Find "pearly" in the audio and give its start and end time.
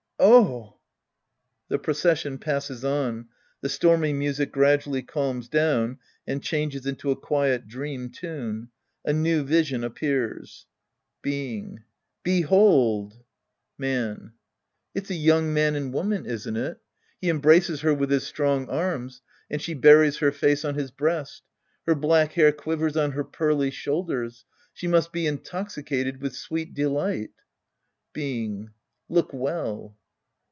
23.23-23.71